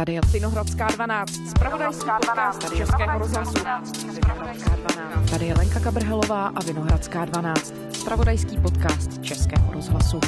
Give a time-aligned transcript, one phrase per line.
[0.00, 3.54] Tady je Vinohradská 12, zpravodajský podcast Českého rozhlasu.
[3.54, 5.30] 12.
[5.30, 10.20] Tady je Lenka Kabrhelová a Vinohradská 12, zpravodajský podcast Českého rozhlasu.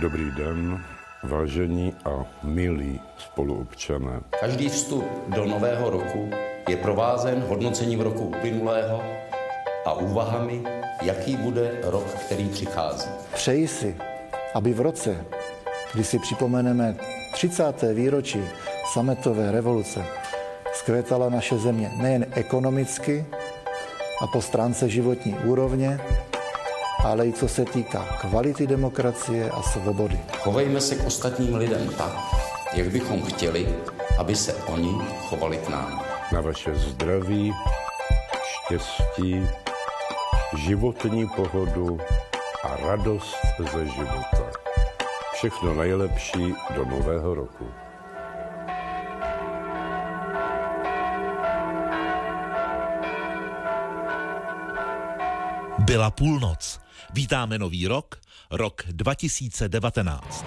[0.00, 0.84] Dobrý den,
[1.22, 4.20] vážení a milí spoluobčané.
[4.40, 6.30] Každý vstup do nového roku
[6.68, 9.02] je provázen hodnocením roku uplynulého
[9.86, 10.62] a úvahami,
[11.02, 13.10] jaký bude rok, který přichází.
[13.34, 13.96] Přeji si,
[14.54, 15.24] aby v roce,
[15.94, 16.96] kdy si připomeneme
[17.32, 17.82] 30.
[17.94, 18.40] výročí
[18.92, 20.04] sametové revoluce,
[20.74, 23.26] zkvétala naše země nejen ekonomicky
[24.22, 26.00] a po stránce životní úrovně,
[27.04, 30.20] ale i co se týká kvality demokracie a svobody.
[30.38, 32.12] Chovejme se k ostatním lidem tak,
[32.74, 33.74] jak bychom chtěli,
[34.18, 36.04] aby se oni chovali k nám.
[36.32, 37.54] Na vaše zdraví,
[38.42, 39.48] štěstí,
[40.56, 41.98] životní pohodu
[42.64, 43.36] a radost
[43.72, 44.67] ze života.
[45.38, 47.70] Všechno nejlepší do nového roku.
[55.78, 56.80] Byla půlnoc.
[57.14, 60.44] Vítáme nový rok, rok 2019.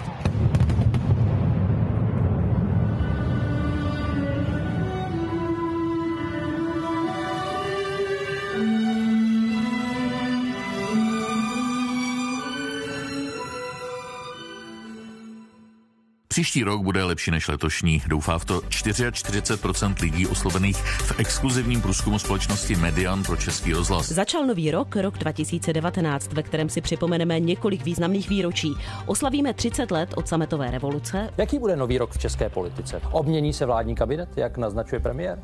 [16.32, 18.02] Příští rok bude lepší než letošní.
[18.06, 24.08] Doufá v to 44% lidí oslovených v exkluzivním průzkumu společnosti Median pro Český rozhlas.
[24.08, 28.74] Začal nový rok, rok 2019, ve kterém si připomeneme několik významných výročí.
[29.06, 31.30] Oslavíme 30 let od sametové revoluce.
[31.38, 33.00] Jaký bude nový rok v české politice?
[33.10, 35.38] Obmění se vládní kabinet, jak naznačuje premiér?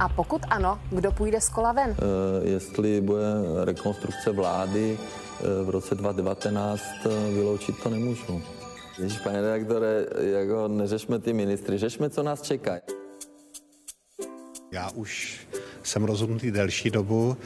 [0.00, 1.90] A pokud ano, kdo půjde z kola ven?
[1.90, 3.24] Uh, jestli bude
[3.64, 8.42] rekonstrukce vlády uh, v roce 2019, uh, vyloučit to nemůžu.
[8.98, 12.80] Ježíš, pane redaktore, jako neřešme ty ministry, řešme, co nás čeká.
[14.72, 15.40] Já už
[15.82, 17.36] jsem rozhodnutý delší dobu.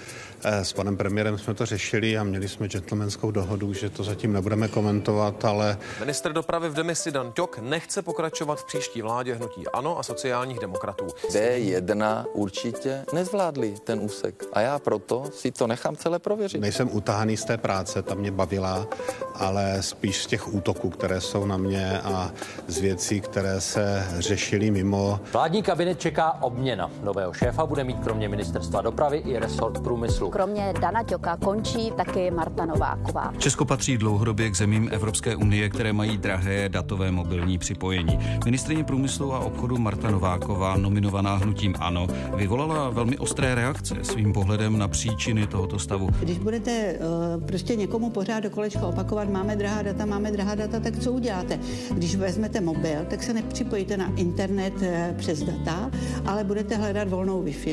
[0.44, 4.68] S panem premiérem jsme to řešili a měli jsme gentlemanskou dohodu, že to zatím nebudeme
[4.68, 5.78] komentovat, ale...
[6.00, 10.58] Minister dopravy v demisi Dan Ťok nechce pokračovat v příští vládě hnutí ANO a sociálních
[10.58, 11.06] demokratů.
[11.30, 16.60] D1 určitě nezvládli ten úsek a já proto si to nechám celé prověřit.
[16.60, 18.86] Nejsem utahaný z té práce, ta mě bavila,
[19.34, 22.30] ale spíš z těch útoků, které jsou na mě a
[22.66, 25.20] z věcí, které se řešily mimo.
[25.32, 26.90] Vládní kabinet čeká obměna.
[27.02, 30.27] Nového šéfa bude mít kromě ministerstva dopravy i resort průmyslu.
[30.30, 33.32] Kromě Dana Ťoka končí taky Marta Nováková.
[33.38, 38.18] Česko patří dlouhodobě k zemím Evropské unie, které mají drahé datové mobilní připojení.
[38.44, 42.06] Ministrině průmyslu a obchodu Marta Nováková, nominovaná hnutím ANO,
[42.36, 46.08] vyvolala velmi ostré reakce svým pohledem na příčiny tohoto stavu.
[46.20, 46.94] Když budete
[47.38, 51.12] uh, prostě někomu pořád do kolečka opakovat, máme drahá data, máme drahá data, tak co
[51.12, 51.58] uděláte?
[51.94, 55.90] Když vezmete mobil, tak se nepřipojíte na internet uh, přes data,
[56.26, 57.68] ale budete hledat volnou Wi-Fi.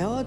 [0.00, 0.24] Jo?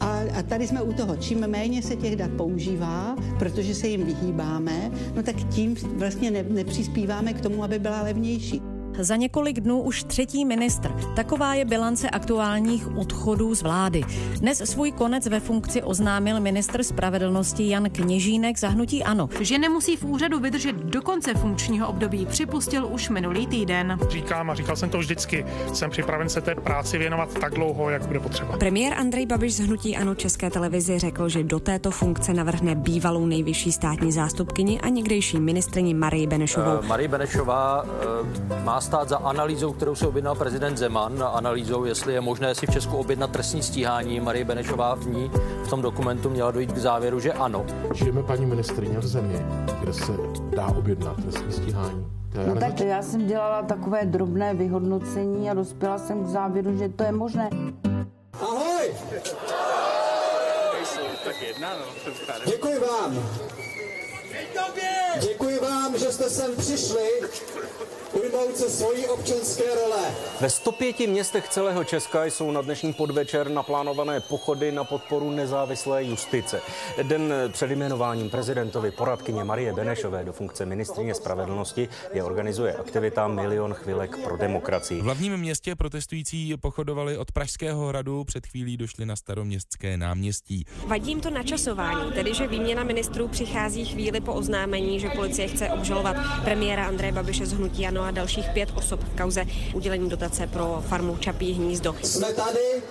[0.00, 4.04] A, a tady jsme u toho, čím méně se těch dat používá, protože se jim
[4.04, 8.62] vyhýbáme, no tak tím vlastně ne, nepřispíváme k tomu, aby byla levnější.
[9.00, 10.92] Za několik dnů už třetí ministr.
[11.16, 14.02] Taková je bilance aktuálních odchodů z vlády.
[14.40, 19.28] Dnes svůj konec ve funkci oznámil ministr spravedlnosti Jan Kněžínek za hnutí ANO.
[19.40, 23.98] Že nemusí v úřadu vydržet do konce funkčního období, připustil už minulý týden.
[24.10, 28.06] Říkám a říkal jsem to vždycky, jsem připraven se té práci věnovat tak dlouho, jak
[28.06, 28.56] bude potřeba.
[28.56, 33.26] Premiér Andrej Babiš z hnutí ANO České televizi řekl, že do této funkce navrhne bývalou
[33.26, 36.78] nejvyšší státní zástupkyni a někdejší ministrní Marii Benešovou.
[36.78, 37.88] Uh, Marie Benešová uh,
[38.64, 42.70] má stát za analýzou, kterou se objednal prezident Zeman, analýzou, jestli je možné si v
[42.70, 44.20] Česku objednat trestní stíhání.
[44.20, 45.30] Marie Benešová v ní
[45.64, 47.66] v tom dokumentu měla dojít k závěru, že ano.
[47.94, 49.46] Žijeme paní ministrině v zemi,
[49.80, 50.12] kde se
[50.56, 52.06] dá objednat trestní stíhání.
[52.46, 57.04] No tak já jsem dělala takové drobné vyhodnocení a dospěla jsem k závěru, že to
[57.04, 57.50] je možné.
[58.32, 58.94] Ahoj!
[62.46, 63.14] Děkuji vám.
[65.20, 67.08] Děkuji vám, že jste sem přišli
[68.12, 70.14] ujmout se svojí občanské role.
[70.40, 76.60] Ve 105 městech celého Česka jsou na dnešní podvečer naplánované pochody na podporu nezávislé justice.
[77.02, 83.74] Den před jmenováním prezidentovi poradkyně Marie Benešové do funkce ministrině spravedlnosti je organizuje aktivita Milion
[83.74, 85.00] chvilek pro demokracii.
[85.00, 90.64] V hlavním městě protestující pochodovali od Pražského hradu, před chvílí došli na staroměstské náměstí.
[90.86, 95.68] Vadí jim to načasování, tedy že výměna ministrů přichází chvíli po oznámení, že policie chce
[95.68, 99.44] obžalovat premiéra Andreje Babiše z hnutí ANO a dalších pět osob v kauze
[99.74, 101.94] udělení dotace pro farmu Čapí hnízdo.
[102.02, 102.82] Jsme tady,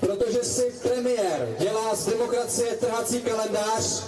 [0.00, 4.02] protože si premiér dělá z demokracie trhací kalendář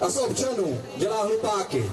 [0.00, 1.84] a z občanů dělá hlupáky.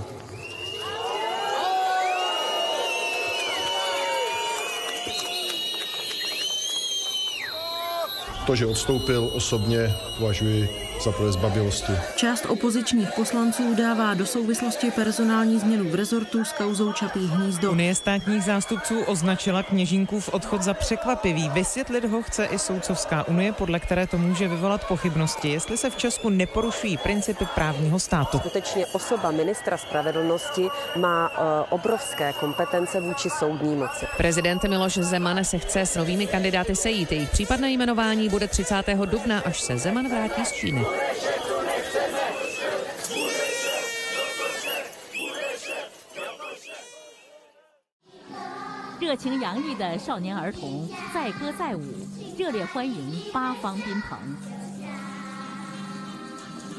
[8.45, 10.69] To, že odstoupil, osobně považuji
[11.03, 11.91] za projev zbabilosti.
[12.15, 17.71] Část opozičních poslanců dává do souvislosti personální změnu v rezortu s kauzou Čapí hnízdo.
[17.71, 21.49] Unie státních zástupců označila kněžinkův odchod za překvapivý.
[21.49, 25.95] Vysvětlit ho chce i Soudcovská unie, podle které to může vyvolat pochybnosti, jestli se v
[25.95, 28.37] Česku neporušují principy právního státu.
[28.39, 31.35] Skutečně osoba ministra spravedlnosti má uh,
[31.69, 34.05] obrovské kompetence vůči soudní moci.
[34.17, 37.11] Prezident Miloš Zeman se chce s novými kandidáty sejít.
[37.11, 38.75] Jejich případné jmenování bude 30.
[39.05, 40.85] dubna, až se Zeman vrátí z Číny.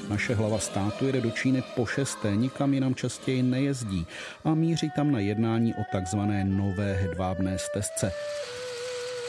[0.09, 4.07] Naše hlava státu jede do Číny po šesté, nikam jinam častěji nejezdí
[4.45, 8.13] a míří tam na jednání o takzvané nové hedvábné stezce.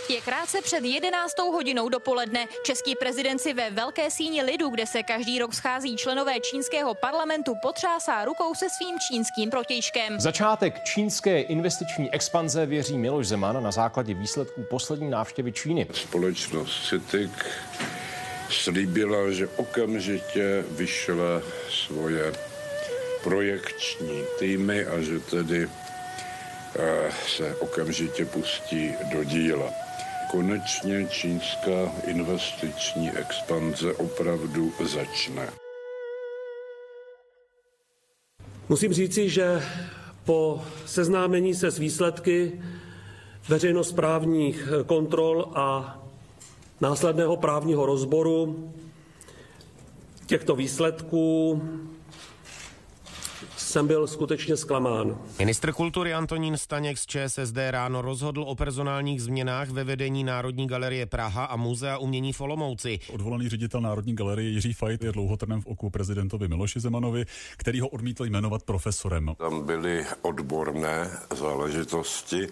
[0.09, 1.39] Je krátce před 11.
[1.39, 2.47] hodinou dopoledne.
[2.63, 7.53] Český prezident si ve Velké síni lidu, kde se každý rok schází členové čínského parlamentu,
[7.61, 10.19] potřásá rukou se svým čínským protějškem.
[10.19, 15.87] Začátek čínské investiční expanze věří Miloš Zeman na základě výsledků poslední návštěvy Číny.
[15.93, 17.31] Společnost CITIC
[18.49, 22.33] slíbila, že okamžitě vyšle svoje
[23.23, 25.69] projekční týmy a že tedy
[26.79, 29.86] eh, se okamžitě pustí do díla.
[30.31, 35.49] Konečně čínská investiční expanze opravdu začne.
[38.69, 39.63] Musím říci, že
[40.25, 42.61] po seznámení se s výsledky
[43.49, 45.97] veřejnosprávních kontrol a
[46.81, 48.73] následného právního rozboru
[50.25, 51.61] těchto výsledků
[53.77, 55.17] jsem byl skutečně zklamán.
[55.39, 61.05] Ministr kultury Antonín Staněk z ČSSD ráno rozhodl o personálních změnách ve vedení Národní galerie
[61.05, 62.99] Praha a Muzea umění v Olomouci.
[63.13, 67.25] Odvolaný ředitel Národní galerie Jiří Fajt je dlouhotrnem v oku prezidentovi Miloši Zemanovi,
[67.57, 69.31] který ho odmítl jmenovat profesorem.
[69.37, 72.47] Tam byly odborné záležitosti,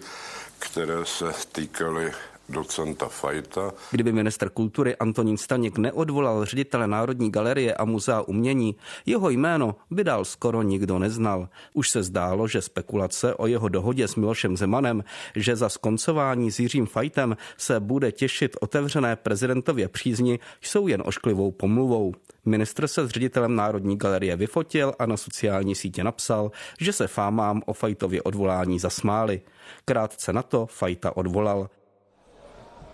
[0.58, 2.12] které se týkaly
[2.48, 3.72] docenta Fajta.
[3.90, 8.76] Kdyby minister kultury Antonín Staněk neodvolal ředitele Národní galerie a muzea umění,
[9.06, 11.48] jeho jméno by dál skoro nikdo neznal.
[11.74, 15.04] Už se zdálo, že spekulace o jeho dohodě s Milošem Zemanem,
[15.36, 21.50] že za skoncování s Jiřím Fajtem se bude těšit otevřené prezidentově přízni, jsou jen ošklivou
[21.50, 22.14] pomluvou.
[22.44, 26.50] Ministr se s ředitelem Národní galerie vyfotil a na sociální sítě napsal,
[26.80, 29.40] že se fámám o Fajtově odvolání zasmáli.
[29.84, 31.68] Krátce na to Fajta odvolal.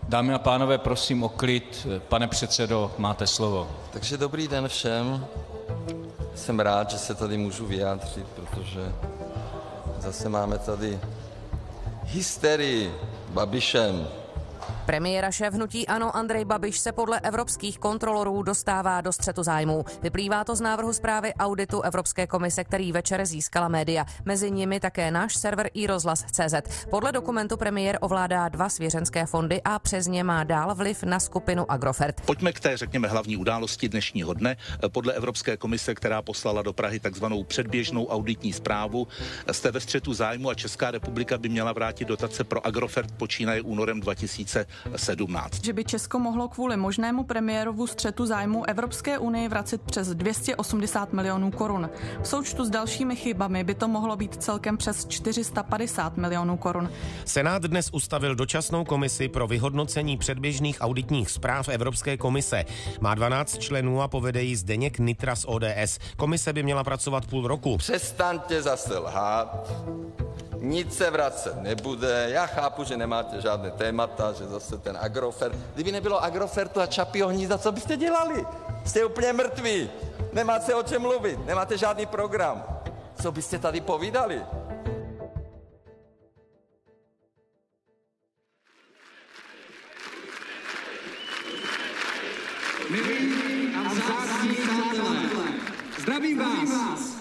[0.08, 1.87] Dámy a pánové, prosím o klid.
[2.08, 3.70] Pane předsedo, máte slovo.
[3.93, 5.26] Takže dobrý den všem.
[6.34, 8.93] Jsem rád, že se tady můžu vyjádřit, protože
[9.99, 11.00] zase máme tady
[12.04, 12.94] hysterii
[13.28, 14.08] Babišem.
[14.87, 19.84] Premiéra šéf hnutí Ano Andrej Babiš se podle evropských kontrolorů dostává do střetu zájmů.
[20.02, 24.05] Vyplývá to z návrhu zprávy auditu Evropské komise, který večer získala média.
[24.25, 26.87] Mezi nimi také náš server iRozhlas.cz.
[26.90, 31.70] Podle dokumentu premiér ovládá dva svěřenské fondy a přes ně má dál vliv na skupinu
[31.70, 32.20] Agrofert.
[32.20, 34.56] Pojďme k té, řekněme, hlavní události dnešního dne.
[34.88, 39.08] Podle Evropské komise, která poslala do Prahy takzvanou předběžnou auditní zprávu,
[39.52, 44.01] jste ve střetu zájmu a Česká republika by měla vrátit dotace pro Agrofert počínaje únorem
[44.01, 45.64] 2000 17.
[45.64, 51.50] Že by Česko mohlo kvůli možnému premiérovu střetu zájmu Evropské unii vracet přes 280 milionů
[51.50, 51.91] korun.
[52.22, 56.91] V součtu s dalšími chybami by to mohlo být celkem přes 450 milionů korun.
[57.24, 62.64] Senát dnes ustavil dočasnou komisi pro vyhodnocení předběžných auditních zpráv Evropské komise.
[63.00, 65.98] Má 12 členů a povede ji Zdeněk Nitra z ODS.
[66.17, 67.76] Komise by měla pracovat půl roku.
[67.76, 69.72] Přestaňte zase lhát.
[70.62, 72.26] Nic se vracet nebude.
[72.31, 75.56] Já chápu, že nemáte žádné témata, že zase ten Agrofert.
[75.74, 78.46] Kdyby nebylo Agrofertu a Čapího hnízda, co byste dělali?
[78.84, 79.90] Jste úplně mrtví.
[80.32, 81.46] Nemáte o čem mluvit.
[81.46, 82.64] Nemáte žádný program.
[83.22, 84.42] Co byste tady povídali?
[92.90, 94.56] Milí a vzácní
[95.98, 97.11] zdravím vás.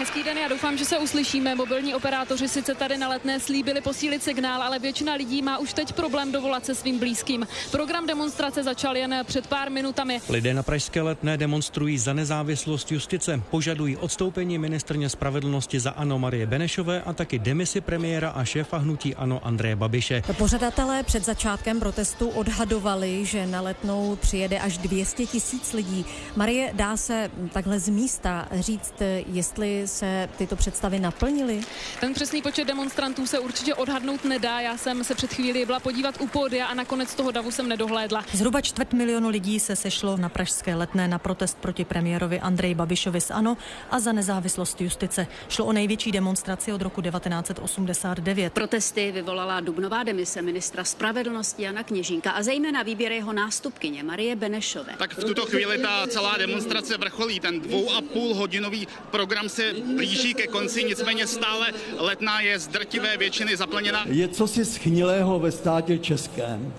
[0.00, 1.54] Hezký den, já doufám, že se uslyšíme.
[1.54, 5.92] Mobilní operátoři sice tady na letné slíbili posílit signál, ale většina lidí má už teď
[5.92, 7.46] problém dovolat se svým blízkým.
[7.70, 10.20] Program demonstrace začal jen před pár minutami.
[10.28, 16.46] Lidé na pražské letné demonstrují za nezávislost justice, požadují odstoupení ministrně spravedlnosti za Ano Marie
[16.46, 20.22] Benešové a taky demisi premiéra a šéfa hnutí Ano Andreje Babiše.
[20.38, 26.04] Pořadatelé před začátkem protestu odhadovali, že na letnou přijede až 200 tisíc lidí.
[26.36, 28.94] Marie, dá se takhle z místa říct,
[29.26, 31.60] jestli se tyto představy naplnily?
[32.00, 34.60] Ten přesný počet demonstrantů se určitě odhadnout nedá.
[34.60, 38.24] Já jsem se před chvíli byla podívat u pódia a nakonec toho davu jsem nedohlédla.
[38.32, 43.20] Zhruba čtvrt milionu lidí se sešlo na Pražské letné na protest proti premiérovi Andreji Babišovi
[43.20, 43.56] z ANO
[43.90, 45.26] a za nezávislost justice.
[45.48, 48.52] Šlo o největší demonstraci od roku 1989.
[48.52, 54.94] Protesty vyvolala dubnová demise ministra spravedlnosti Jana Kněžínka a zejména výběr jeho nástupkyně Marie Benešové.
[54.98, 57.40] Tak v tuto chvíli ta celá demonstrace vrcholí.
[57.40, 62.68] Ten dvou a půl hodinový program se blíží ke konci, nicméně stále letná je z
[62.68, 64.04] drtivé většiny zaplněna.
[64.08, 66.74] Je cosi schnilého ve státě českém.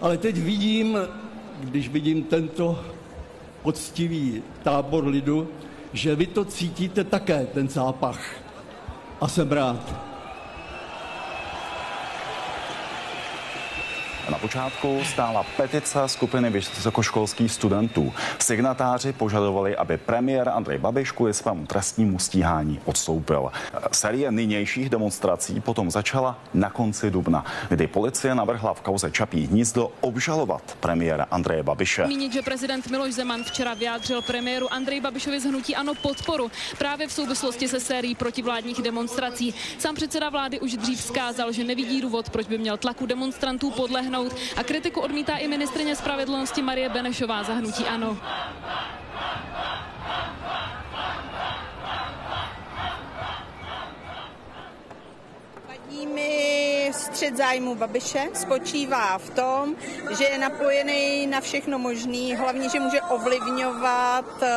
[0.00, 0.98] Ale teď vidím,
[1.60, 2.84] když vidím tento
[3.62, 5.48] poctivý tábor lidu,
[5.92, 8.20] že vy to cítíte také, ten zápach.
[9.20, 10.09] A jsem rád.
[14.30, 18.12] Na počátku stála petice skupiny vysokoškolských studentů.
[18.38, 23.52] Signatáři požadovali, aby premiér Andrej Babiš kvůli svému trestnímu stíhání odstoupil.
[23.92, 29.92] Série nynějších demonstrací potom začala na konci dubna, kdy policie navrhla v kauze Čapí hnízdo
[30.00, 32.06] obžalovat premiéra Andreje Babiše.
[32.06, 37.08] Mínit, že prezident Miloš Zeman včera vyjádřil premiéru Andrej Babišovi z hnutí ano podporu právě
[37.08, 39.54] v souvislosti se sérií protivládních demonstrací.
[39.78, 44.19] Sám předseda vlády už dřív vzkázal, že nevidí důvod, proč by měl tlaku demonstrantů podlehnout
[44.20, 48.16] zamítnout a kritiku odmítá i ministrině spravedlnosti Marie Benešová za hnutí ANO.
[56.14, 59.74] mi střed zájmu Babiše spočívá v tom,
[60.18, 64.48] že je napojený na všechno možný, hlavně, že může ovlivňovat eh,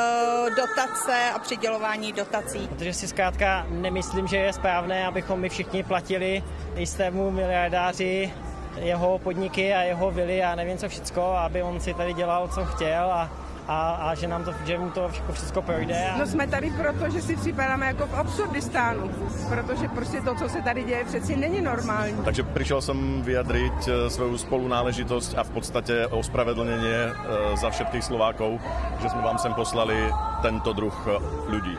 [0.50, 2.68] dotace a přidělování dotací.
[2.68, 6.44] Protože si zkrátka nemyslím, že je správné, abychom my všichni platili
[6.76, 8.34] jistému miliardáři
[8.78, 12.66] jeho podniky a jeho vily a nevím co všecko, aby on si tady dělal, co
[12.66, 13.32] chtěl a
[13.68, 16.10] a, a že, nám to, že mu to všechno, všechno projde.
[16.10, 16.18] A...
[16.18, 19.12] No jsme tady proto, že si připadáme jako v absurdistánu,
[19.50, 22.18] protože prostě to, co se tady děje, přeci není normální.
[22.26, 27.14] Takže přišel jsem vyjadřit eh, svou spolunáležitost a v podstatě ospravedlnění eh,
[27.58, 28.62] za všetkých Slovákov,
[29.02, 29.96] že jsme vám sem poslali
[30.42, 31.78] tento druh eh, lidí.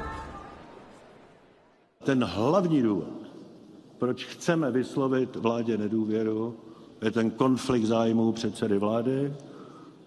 [2.04, 3.28] Ten hlavní důvod,
[3.98, 6.56] proč chceme vyslovit vládě nedůvěru,
[7.04, 9.32] je ten konflikt zájmů předsedy vlády,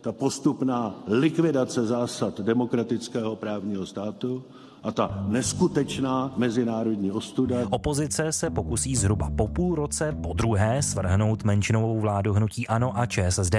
[0.01, 4.43] ta postupná likvidace zásad demokratického právního státu
[4.87, 7.55] a ta neskutečná mezinárodní ostuda.
[7.69, 13.05] Opozice se pokusí zhruba po půl roce po druhé svrhnout menšinovou vládu hnutí ANO a
[13.05, 13.55] ČSSD.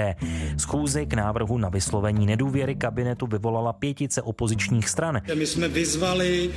[0.57, 5.21] Schůzi k návrhu na vyslovení nedůvěry kabinetu vyvolala pětice opozičních stran.
[5.35, 6.51] My jsme vyzvali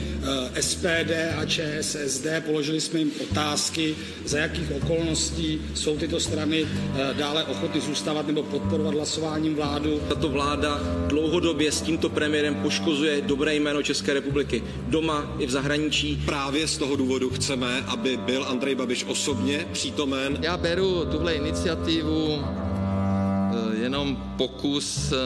[0.55, 3.95] eh, SPD a ČSSD, položili jsme jim otázky,
[4.27, 10.01] za jakých okolností jsou tyto strany eh, dále ochotny zůstávat nebo podporovat hlasováním vládu.
[10.09, 16.23] Tato vláda dlouhodobě s tímto premiérem poškozuje dobré jméno České republiky doma i v zahraničí.
[16.25, 20.39] Právě z toho důvodu chceme, aby byl Andrej Babiš osobně přítomen.
[20.41, 25.17] Já beru tuhle iniciativu eh, jenom pokus eh,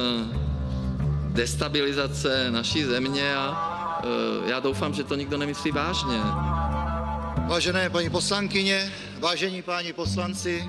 [1.33, 6.21] destabilizace naší země a eh, já doufám, že to nikdo nemyslí vážně.
[7.49, 10.65] Vážené paní poslankyně, vážení páni poslanci,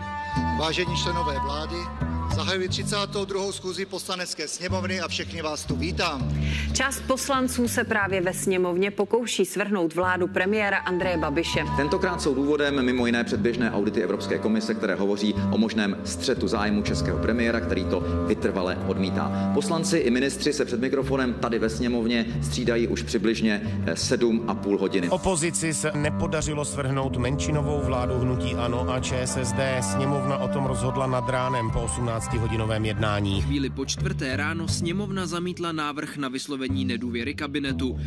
[0.60, 2.07] vážení členové vlády,
[2.38, 3.52] Zahajuji 32.
[3.52, 6.34] schůzi poslanecké sněmovny a všechny vás tu vítám.
[6.74, 11.60] Část poslanců se právě ve sněmovně pokouší svrhnout vládu premiéra Andreje Babiše.
[11.78, 16.82] Tentokrát jsou důvodem mimo jiné předběžné audity Evropské komise, které hovoří o možném střetu zájmu
[16.82, 19.52] českého premiéra, který to vytrvale odmítá.
[19.54, 25.10] Poslanci i ministři se před mikrofonem tady ve sněmovně střídají už přibližně 7,5 eh, hodiny.
[25.10, 29.60] Opozici se nepodařilo svrhnout menšinovou vládu hnutí ANO a ČSSD.
[29.82, 33.42] Sněmovna o tom rozhodla nad ránem po 18 12-hodinovém jednání.
[33.42, 38.00] Chvíli po čtvrté ráno sněmovna zamítla návrh na vyslovení nedůvěry kabinetu.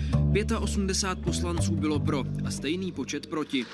[0.61, 3.67] 85 poslanců bylo pro a stejný počet proti.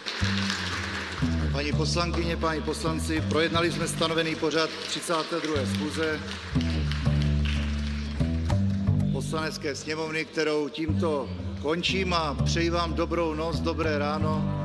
[1.52, 5.54] Paní poslankyně, páni poslanci, projednali jsme stanovený pořad 32.
[5.74, 6.20] schůze
[9.12, 11.28] poslanecké sněmovny, kterou tímto
[11.62, 14.55] končím a přeji vám dobrou noc, dobré ráno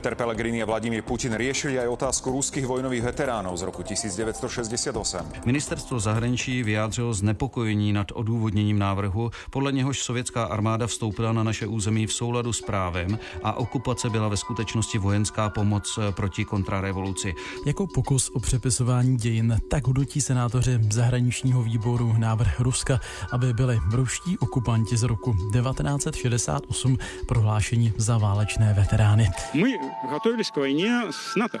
[0.00, 5.44] Peter Pellegrini a Vladimír Putin riešili aj otázku ruských vojnových veteránov z roku 1968.
[5.44, 12.06] Ministerstvo zahraničí vyjádřilo znepokojení nad odůvodněním návrhu, podle něhož sovětská armáda vstoupila na naše území
[12.06, 17.34] v souladu s právem a okupace byla ve skutečnosti vojenská pomoc proti kontrarevoluci.
[17.66, 23.00] Jako pokus o přepisování dějin, tak hodnotí senátoři zahraničního výboru návrh Ruska,
[23.32, 29.28] aby byli ruští okupanti z roku 1968 prohlášení za válečné veterány.
[29.54, 31.60] My готовились к войне с НАТО.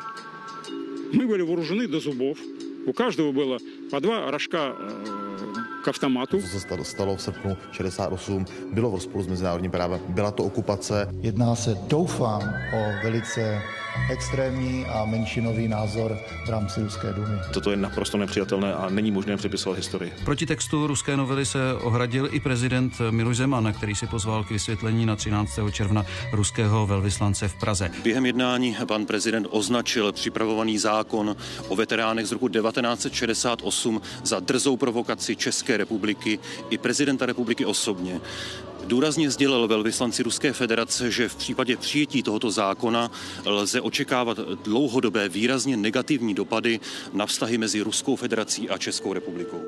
[1.12, 2.38] Мы были вооружены до зубов.
[2.86, 3.58] У каждого было
[3.90, 4.74] по два рожка
[5.84, 6.40] k automatu.
[6.40, 10.00] Co se stalo v srpnu 68, bylo v rozporu s mezinárodním právem.
[10.08, 11.08] Byla to okupace.
[11.20, 12.42] Jedná se, doufám,
[12.74, 13.62] o velice
[14.10, 17.38] extrémní a menšinový názor v rámci Ruské dumy.
[17.54, 20.12] Toto je naprosto nepřijatelné a není možné přepisovat historii.
[20.24, 25.06] Proti textu ruské novely se ohradil i prezident Miloš Zeman, který si pozval k vysvětlení
[25.06, 25.58] na 13.
[25.72, 27.90] června ruského velvyslance v Praze.
[28.02, 31.36] Během jednání pan prezident označil připravovaný zákon
[31.68, 36.38] o veteránech z roku 1968 za drzou provokaci České republiky
[36.70, 38.20] i prezidenta republiky osobně.
[38.90, 43.10] Důrazně sdělil velvyslanci Ruské federace, že v případě přijetí tohoto zákona
[43.44, 46.80] lze očekávat dlouhodobé výrazně negativní dopady
[47.12, 49.62] na vztahy mezi Ruskou federací a Českou republikou.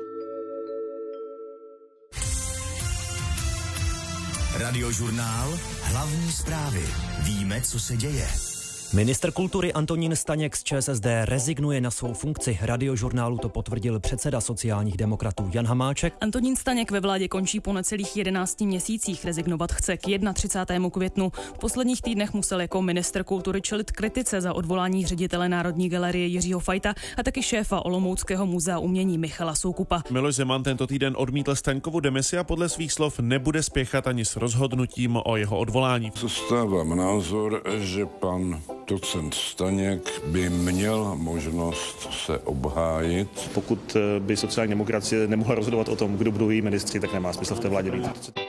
[4.57, 6.85] Radiožurnál Hlavní zprávy.
[7.23, 8.52] Víme, co se děje.
[8.93, 12.59] Minister kultury Antonín Staněk z ČSSD rezignuje na svou funkci.
[12.61, 16.13] Radiožurnálu to potvrdil předseda sociálních demokratů Jan Hamáček.
[16.21, 19.25] Antonín Staněk ve vládě končí po necelých 11 měsících.
[19.25, 20.01] Rezignovat chce k
[20.33, 20.89] 31.
[20.89, 21.31] květnu.
[21.55, 26.59] V posledních týdnech musel jako minister kultury čelit kritice za odvolání ředitele Národní galerie Jiřího
[26.59, 30.03] Fajta a taky šéfa Olomouckého muzea umění Michala Soukupa.
[30.09, 34.35] Miloš Zeman tento týden odmítl Staňkovu demisi a podle svých slov nebude spěchat ani s
[34.35, 36.11] rozhodnutím o jeho odvolání.
[36.21, 43.49] Zastávám názor, že pan docent Staněk by měl možnost se obhájit.
[43.53, 47.55] Pokud by sociální demokracie nemohla rozhodovat o tom, kdo budou její ministři, tak nemá smysl
[47.55, 48.39] v té vládě být.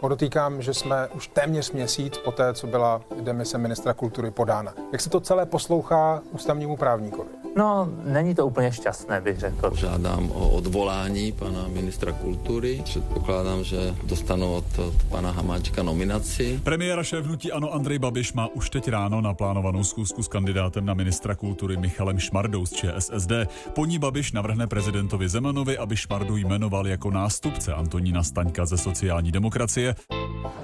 [0.00, 4.74] Podotýkám, že jsme už téměř měsíc po té, co byla demise ministra kultury podána.
[4.92, 7.39] Jak se to celé poslouchá ústavnímu právníkovi?
[7.56, 9.76] No, není to úplně šťastné, bych řekl.
[9.76, 12.80] Žádám o odvolání pana ministra kultury.
[12.84, 16.60] Předpokládám, že dostanu od, od pana Hamáčka nominaci.
[16.64, 20.94] Premiéra šéf hnutí Ano Andrej Babiš má už teď ráno naplánovanou schůzku s kandidátem na
[20.94, 23.32] ministra kultury Michalem Šmardou z ČSSD.
[23.74, 29.32] Po ní Babiš navrhne prezidentovi Zemanovi, aby Šmardu jmenoval jako nástupce Antonína Staňka ze sociální
[29.32, 29.94] demokracie.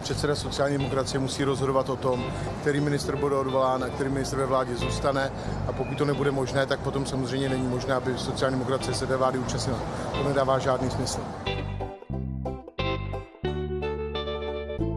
[0.01, 2.25] Předseda sociální demokracie musí rozhodovat o tom,
[2.61, 5.33] který minister bude odvolán a který minister ve vládě zůstane.
[5.69, 9.17] A pokud to nebude možné, tak potom samozřejmě není možné, aby sociální demokracie se té
[9.17, 9.79] vlády účastnila.
[10.13, 11.21] To nedává žádný smysl.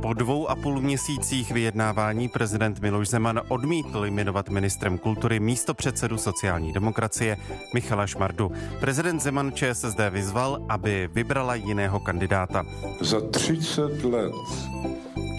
[0.09, 6.17] Po dvou a půl měsících vyjednávání prezident Miloš Zeman odmítl jmenovat ministrem kultury místo předsedu
[6.17, 7.37] sociální demokracie
[7.73, 8.51] Michala Šmardu.
[8.79, 12.65] Prezident Zeman ČSSD vyzval, aby vybrala jiného kandidáta.
[13.01, 14.33] Za 30 let,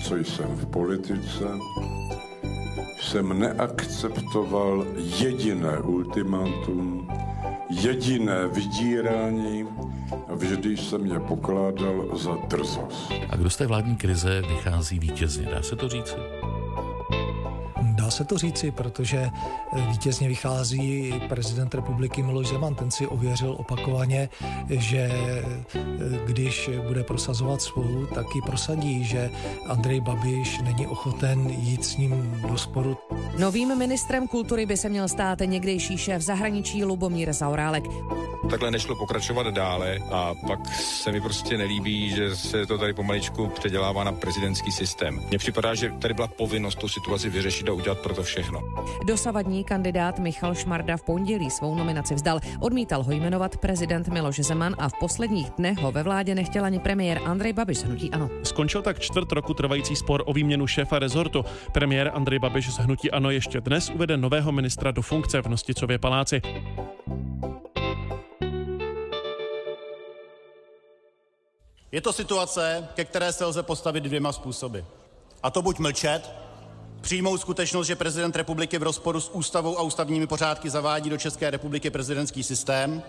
[0.04, 1.44] co jsem v politice,
[3.02, 7.08] jsem neakceptoval jediné ultimátum,
[7.70, 9.66] jediné vydírání
[10.28, 13.12] a vždy jsem je pokládal za drzost.
[13.28, 16.14] A kdo z té vládní krize vychází vítězně, dá se to říci?
[18.10, 19.30] Se to říci, protože
[19.90, 22.74] vítězně vychází prezident republiky Miloš Zeman.
[22.74, 24.28] Ten si ověřil opakovaně,
[24.68, 25.10] že
[26.26, 29.30] když bude prosazovat svou, tak ji prosadí, že
[29.66, 32.96] Andrej Babiš není ochoten jít s ním do sporu.
[33.38, 37.84] Novým ministrem kultury by se měl stát někdejší šéf zahraničí Lubomír Zaurálek.
[38.50, 43.46] Takhle nešlo pokračovat dále a pak se mi prostě nelíbí, že se to tady pomaličku
[43.46, 45.20] předělává na prezidentský systém.
[45.28, 48.60] Mně připadá, že tady byla povinnost tu situaci vyřešit a udělat pro to všechno.
[49.06, 52.40] Dosavadní kandidát Michal Šmarda v pondělí svou nominaci vzdal.
[52.60, 56.78] Odmítal ho jmenovat prezident Miloš Zeman a v posledních dnech ho ve vládě nechtěl ani
[56.78, 58.30] premiér Andrej Babiš z hnutí Ano.
[58.42, 61.44] Skončil tak čtvrt roku trvající spor o výměnu šéfa rezortu.
[61.72, 65.98] Premiér Andrej Babiš z hnutí Ano ještě dnes uvede nového ministra do funkce v Nosticově
[65.98, 66.42] paláci.
[71.92, 74.78] Je to situace, ke které se lze postavit dvěma způsoby.
[75.42, 76.30] A to buď mlčet,
[77.00, 81.50] přijmout skutečnost, že prezident republiky v rozporu s ústavou a ústavními pořádky zavádí do České
[81.50, 83.02] republiky prezidentský systém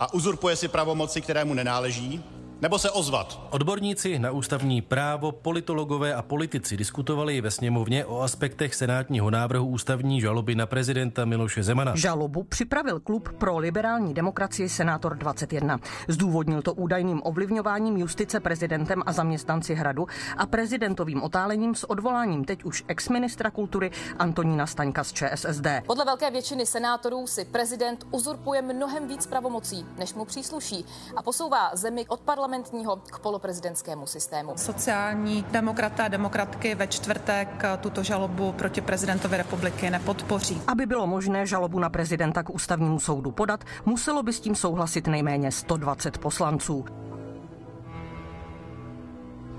[0.00, 2.24] a uzurpuje si pravomoci, které mu nenáleží,
[2.62, 3.40] nebo se ozvat.
[3.50, 10.20] Odborníci na ústavní právo, politologové a politici diskutovali ve sněmovně o aspektech senátního návrhu ústavní
[10.20, 11.96] žaloby na prezidenta Miloše Zemana.
[11.96, 15.78] Žalobu připravil klub pro liberální demokracii Senátor 21.
[16.08, 22.64] Zdůvodnil to údajným ovlivňováním justice prezidentem a zaměstnanci hradu a prezidentovým otálením s odvoláním teď
[22.64, 25.66] už exministra kultury Antonína Staňka z ČSSD.
[25.86, 30.84] Podle velké většiny senátorů si prezident uzurpuje mnohem víc pravomocí, než mu přísluší
[31.16, 34.52] a posouvá zemi od parlamentu parlamentního k poloprezidentskému systému.
[34.56, 40.62] Sociální demokraté a demokratky ve čtvrtek tuto žalobu proti prezidentovi republiky nepodpoří.
[40.66, 45.06] Aby bylo možné žalobu na prezidenta k ústavnímu soudu podat, muselo by s tím souhlasit
[45.06, 46.84] nejméně 120 poslanců.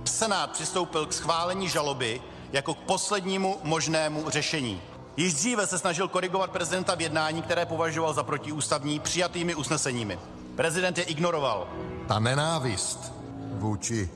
[0.05, 4.81] Senát přistoupil k schválení žaloby jako k poslednímu možnému řešení.
[5.17, 10.19] Již dříve se snažil korigovat prezidenta v jednání, které považoval za protiústavní přijatými usneseními.
[10.55, 11.67] Prezident je ignoroval.
[12.07, 13.13] Ta nenávist
[13.53, 14.09] vůči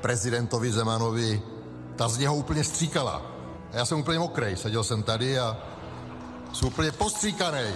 [0.00, 1.42] prezidentovi Zemanovi,
[1.96, 3.22] ta z něho úplně stříkala.
[3.72, 5.56] A já jsem úplně mokrej, seděl jsem tady a
[6.52, 7.74] jsem úplně postříkaný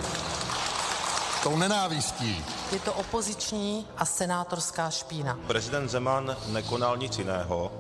[1.43, 2.45] tou nenávistí.
[2.73, 5.39] Je to opoziční a senátorská špína.
[5.47, 7.73] Prezident Zeman nekonal nic jiného,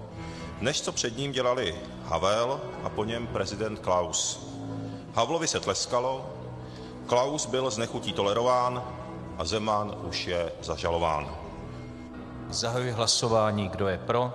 [0.60, 1.74] než co před ním dělali
[2.04, 4.46] Havel a po něm prezident Klaus.
[5.14, 6.30] Havlovi se tleskalo,
[7.06, 8.97] Klaus byl z nechutí tolerován
[9.38, 11.28] a Zeman už je zažalován.
[12.50, 13.68] Zahajuji hlasování.
[13.68, 14.32] Kdo je pro?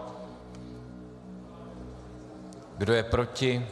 [2.77, 3.67] Kdo je proti?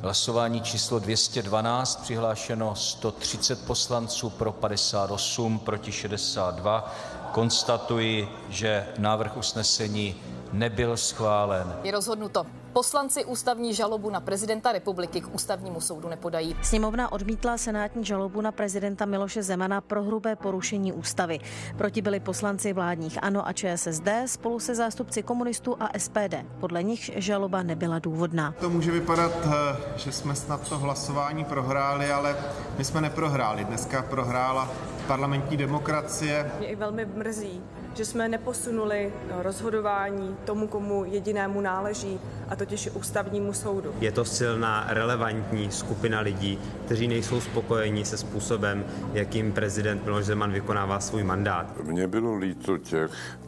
[0.00, 6.94] Hlasování číslo 212, přihlášeno 130 poslanců, pro 58, proti 62.
[7.32, 10.16] Konstatuji, že návrh usnesení
[10.52, 11.76] nebyl schválen.
[11.84, 12.46] Je rozhodnuto.
[12.72, 16.56] Poslanci ústavní žalobu na prezidenta republiky k ústavnímu soudu nepodají.
[16.62, 21.38] Sněmovna odmítla senátní žalobu na prezidenta Miloše Zemana pro hrubé porušení ústavy.
[21.76, 26.34] Proti byli poslanci vládních ANO a ČSSD spolu se zástupci komunistů a SPD.
[26.60, 28.54] Podle nich žaloba nebyla důvodná.
[28.60, 32.36] To může vypadat, eh, že jsme snad to hlasování prohráli, ale
[32.78, 33.64] my jsme neprohráli.
[33.64, 34.70] Dneska prohrála
[35.06, 36.52] parlamentní demokracie.
[36.58, 37.62] Mě i velmi mrzí,
[37.98, 43.94] že jsme neposunuli rozhodování tomu, komu jedinému náleží, a totiž ústavnímu soudu.
[44.00, 50.52] Je to silná, relevantní skupina lidí, kteří nejsou spokojeni se způsobem, jakým prezident Miloš Zeman
[50.52, 51.84] vykonává svůj mandát.
[51.84, 53.38] Mně bylo líto těch,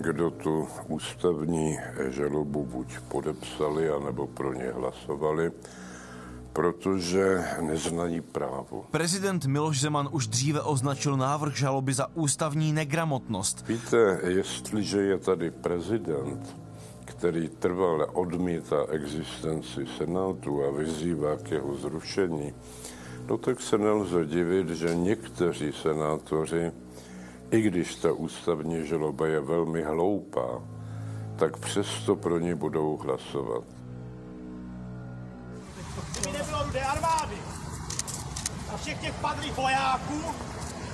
[0.00, 5.52] kdo tu ústavní žalobu buď podepsali, anebo pro ně hlasovali
[6.54, 8.84] protože neznají právo.
[8.90, 13.64] Prezident Miloš Zeman už dříve označil návrh žaloby za ústavní negramotnost.
[13.68, 16.56] Víte, jestliže je tady prezident,
[17.04, 22.54] který trvale odmítá existenci Senátu a vyzývá k jeho zrušení,
[23.28, 26.72] no tak se nelze divit, že někteří senátoři,
[27.50, 30.62] i když ta ústavní žaloba je velmi hloupá,
[31.36, 33.64] tak přesto pro ní budou hlasovat.
[38.84, 40.24] Všech těch padlých vojáků,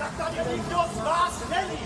[0.00, 1.78] tak tady nikdo z vás není.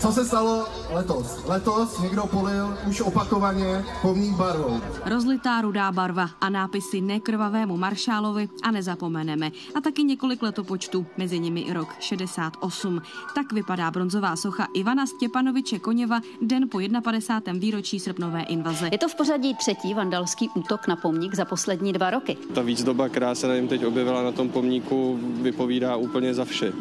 [0.00, 1.44] Co se stalo letos?
[1.44, 4.80] Letos někdo polil už opakovaně pomník barvou.
[5.06, 9.50] Rozlitá rudá barva a nápisy nekrvavému maršálovi a nezapomeneme.
[9.74, 13.02] A taky několik letopočtů, mezi nimi i rok 68.
[13.34, 17.60] Tak vypadá bronzová socha Ivana Stěpanoviče Koněva den po 51.
[17.60, 18.88] výročí srpnové invaze.
[18.92, 22.36] Je to v pořadí třetí vandalský útok na pomník za poslední dva roky.
[22.54, 26.72] Ta výzdoba, která se tady teď objevila na tom pomníku, vypovídá úplně za vše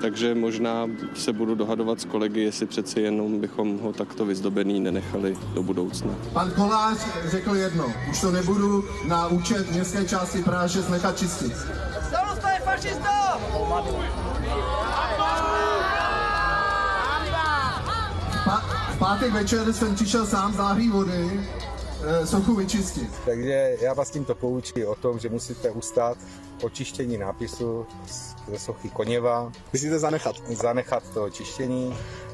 [0.00, 5.36] takže možná se budu dohadovat s kolegy, jestli přeci jenom bychom ho takto vyzdobený nenechali
[5.54, 6.10] do budoucna.
[6.32, 11.52] Pan Kolář řekl jedno, už to nebudu na účet městské části Praha 6 nechat čistit.
[12.08, 13.40] Starosta je fašista!
[18.98, 21.40] v pátek večer jsem přišel sám z vody,
[22.24, 23.10] sochu vyčistit.
[23.24, 26.18] Takže já vás tímto poučí o tom, že musíte ustát
[26.62, 27.86] očištění nápisu
[28.48, 29.52] ze sochy Koněva.
[29.72, 30.36] Myslíte zanechat?
[30.48, 32.27] Zanechat to očištění Eh,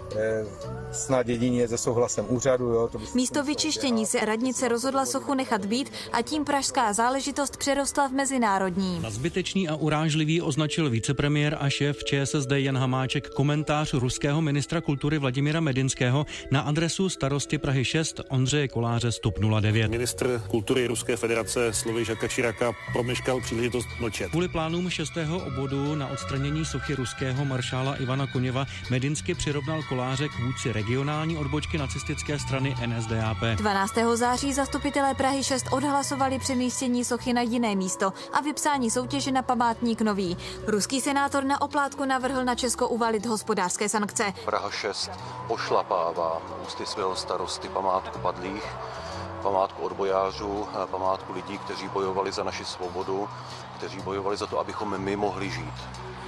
[0.93, 2.65] snad jedině se souhlasem úřadu.
[2.65, 8.09] Jo, to Místo vyčištění se radnice rozhodla sochu nechat být a tím pražská záležitost přerostla
[8.09, 9.01] v mezinárodní.
[9.01, 15.19] Na zbytečný a urážlivý označil vicepremiér a šéf ČSSD Jan Hamáček komentář ruského ministra kultury
[15.19, 19.91] Vladimira Medinského na adresu starosti Prahy 6 Ondřeje Koláře Stup 09.
[19.91, 24.31] Ministr kultury Ruské federace Slovy Žaka Čiraka promeškal příležitost mlčet.
[24.31, 30.29] Kvůli plánům šestého obodu na odstranění sochy ruského maršála Ivana Koněva Medinsky přirovnal Koláře koláře
[30.29, 33.37] k vůdci regionální odbočky nacistické strany NSDAP.
[33.55, 33.95] 12.
[34.15, 40.01] září zastupitelé Prahy 6 odhlasovali přemístění sochy na jiné místo a vypsání soutěže na památník
[40.01, 40.37] nový.
[40.67, 44.33] Ruský senátor na oplátku navrhl na Česko uvalit hospodářské sankce.
[44.45, 45.11] Praha 6
[45.49, 48.65] pošlapává ústy svého starosty památku padlých
[49.43, 53.29] památku odbojářů, památku lidí, kteří bojovali za naši svobodu,
[53.77, 55.75] kteří bojovali za to, abychom my mohli žít.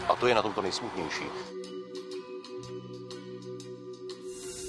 [0.09, 1.25] A to je na tomto nejsmutnější.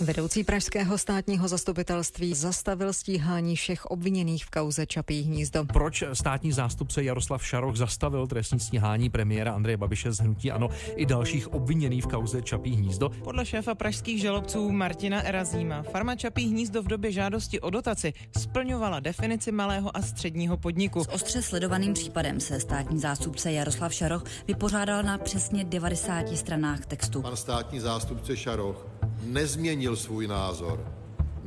[0.01, 5.65] Vedoucí pražského státního zastupitelství zastavil stíhání všech obviněných v kauze Čapí hnízdo.
[5.65, 11.05] Proč státní zástupce Jaroslav Šaroch zastavil trestní stíhání premiéra Andreje Babiše z hnutí Ano i
[11.05, 13.09] dalších obviněných v kauze Čapí hnízdo?
[13.23, 18.99] Podle šéfa pražských žalobců Martina Erazíma farma Čapí hnízdo v době žádosti o dotaci splňovala
[18.99, 21.03] definici malého a středního podniku.
[21.03, 27.21] S ostře sledovaným případem se státní zástupce Jaroslav Šaroch vypořádal na přesně 90 stranách textu.
[27.21, 30.97] Pan státní zástupce Šaroch nezměnil svůj názor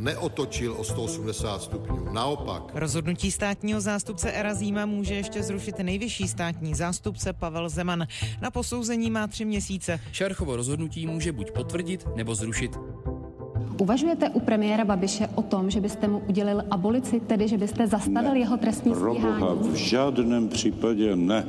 [0.01, 2.13] neotočil o 180 stupňů.
[2.13, 2.63] Naopak.
[2.75, 8.07] Rozhodnutí státního zástupce Erazíma může ještě zrušit nejvyšší státní zástupce Pavel Zeman.
[8.41, 10.01] Na posouzení má tři měsíce.
[10.13, 12.79] Šarchovo rozhodnutí může buď potvrdit nebo zrušit.
[13.81, 18.33] Uvažujete u premiéra Babiše o tom, že byste mu udělil abolici, tedy že byste zastavil
[18.33, 18.39] ne.
[18.39, 19.21] jeho trestní stíhání?
[19.21, 21.45] Proboha, v žádném případě ne,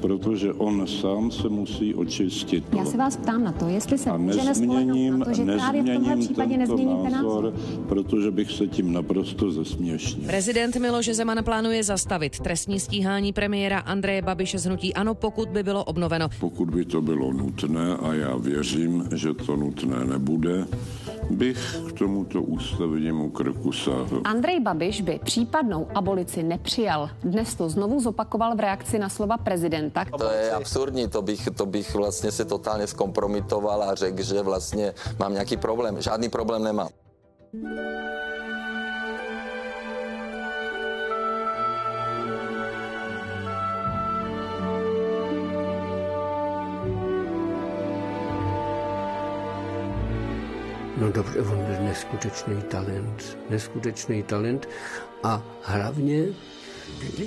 [0.00, 2.64] protože on sám se musí očistit.
[2.78, 5.94] Já se vás ptám na to, jestli se můžeme spolehnout na to, že právě v
[5.94, 7.54] tomhle případě nezměníte názor, názor,
[7.88, 10.26] protože bych se tím naprosto zesměšnil.
[10.26, 15.62] Prezident Miloš Zeman plánuje zastavit trestní stíhání premiéra Andreje Babiše z hnutí ANO, pokud by
[15.62, 16.28] bylo obnoveno.
[16.40, 20.66] Pokud by to bylo nutné, a já věřím, že to nutné nebude,
[21.30, 24.20] bych k tomuto ústavnímu kroku sáhl.
[24.24, 27.10] Andrej Babiš by případnou abolici nepřijal.
[27.22, 30.04] Dnes to znovu zopakoval v reakci na slova prezidenta.
[30.18, 34.94] To je absurdní, to bych, to bych vlastně se totálně zkompromitoval a řekl, že vlastně
[35.18, 36.00] mám nějaký problém.
[36.02, 36.88] Žádný problém nemám.
[51.00, 54.68] No dobře, on byl neskutečný talent, neskutečný talent
[55.22, 56.24] a hlavně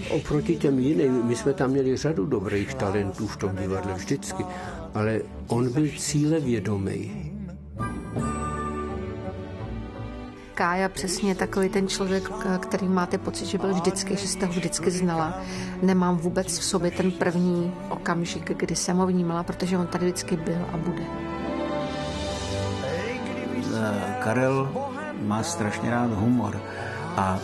[0.10, 4.46] oproti těm jiným, my jsme tam měli řadu dobrých talentů v tom divadle vždycky,
[4.94, 7.32] ale on byl cílevědomý.
[10.54, 14.92] Kája přesně takový ten člověk, který máte pocit, že byl vždycky, že jste ho vždycky
[14.92, 15.42] znala.
[15.82, 20.38] Nemám vůbec v sobě ten první okamžik, kdy jsem ho vnímala, protože on tady vždycky
[20.38, 21.23] byl a bude.
[24.24, 24.72] Karel
[25.22, 26.62] má strašně rád humor.
[27.18, 27.40] A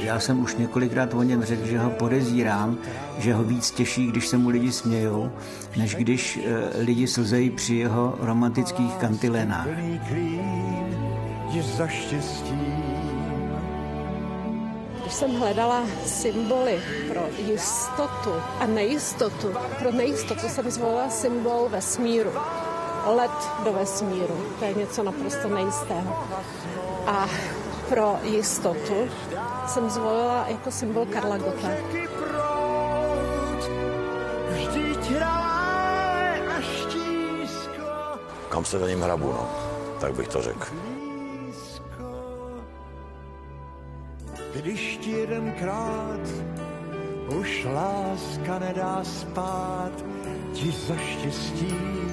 [0.00, 2.78] já jsem už několikrát o něm řekl, že ho podezírám,
[3.18, 5.32] že ho víc těší, když se mu lidi smějou,
[5.76, 9.66] než když e, lidi slzejí při jeho romantických kantilenách.
[15.02, 18.30] Když jsem hledala symboly pro jistotu
[18.60, 22.30] a nejistotu, pro nejistotu jsem zvolila symbol vesmíru
[23.06, 24.46] let do vesmíru.
[24.58, 26.16] To je něco naprosto nejistého.
[27.06, 27.28] A
[27.88, 29.08] pro jistotu
[29.66, 31.68] jsem zvolila jako symbol Karla Gota.
[38.48, 39.48] Kam se za ním hrabu, no?
[40.00, 40.66] Tak bych to řekl.
[44.54, 46.20] Když ti jedenkrát
[47.38, 49.92] už láska nedá spát,
[50.52, 52.11] ti zaštěstím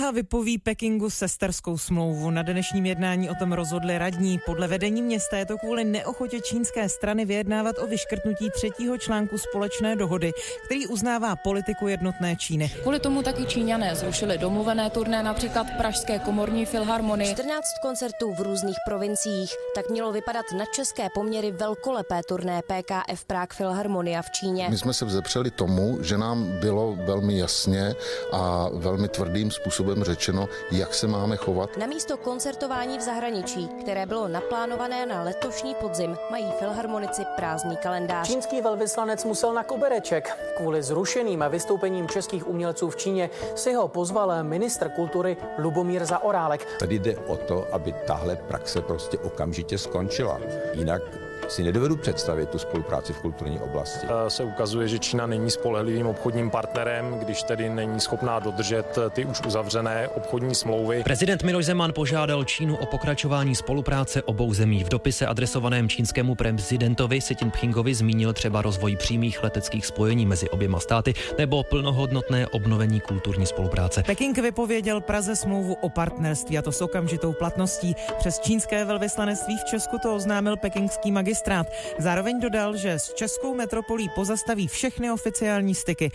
[0.00, 2.30] Praha vypoví Pekingu sesterskou smlouvu.
[2.30, 4.40] Na dnešním jednání o tom rozhodli radní.
[4.46, 9.96] Podle vedení města je to kvůli neochotě čínské strany vyjednávat o vyškrtnutí třetího článku společné
[9.96, 10.32] dohody,
[10.64, 12.72] který uznává politiku jednotné Číny.
[12.82, 17.34] Kvůli tomu taky Číňané zrušili domluvené turné například Pražské komorní filharmonie.
[17.34, 19.50] 14 koncertů v různých provinciích.
[19.74, 24.66] Tak mělo vypadat na české poměry velkolepé turné PKF Prague Filharmonia v Číně.
[24.70, 27.94] My jsme se vzepřeli tomu, že nám bylo velmi jasně
[28.32, 31.76] a velmi tvrdým způsobem způsobem řečeno, jak se máme chovat.
[31.76, 38.26] Na místo koncertování v zahraničí, které bylo naplánované na letošní podzim, mají filharmonici prázdný kalendář.
[38.26, 40.36] Čínský velvyslanec musel na kobereček.
[40.56, 46.66] Kvůli zrušeným vystoupením českých umělců v Číně si ho pozval ministr kultury Lubomír Zaorálek.
[46.78, 50.40] Tady jde o to, aby tahle praxe prostě okamžitě skončila.
[50.74, 51.02] Jinak
[51.50, 54.06] si nedovedu představit tu spolupráci v kulturní oblasti.
[54.28, 59.40] Se ukazuje, že Čína není spolehlivým obchodním partnerem, když tedy není schopná dodržet ty už
[59.46, 61.02] uzavřené obchodní smlouvy.
[61.04, 64.84] Prezident Miloš Zeman požádal Čínu o pokračování spolupráce obou zemí.
[64.84, 70.80] V dopise adresovaném čínskému prezidentovi Xi Jinpingovi zmínil třeba rozvoj přímých leteckých spojení mezi oběma
[70.80, 74.02] státy nebo plnohodnotné obnovení kulturní spolupráce.
[74.02, 77.96] Peking vypověděl Praze smlouvu o partnerství a to s okamžitou platností.
[78.18, 81.66] Přes čínské velvyslanectví v Česku to oznámil pekingský magistrát magistrát.
[81.98, 86.10] Zároveň dodal, že s českou metropolí pozastaví všechny oficiální styky.